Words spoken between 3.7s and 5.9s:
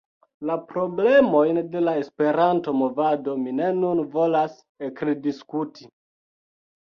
nun volas ekrediskuti.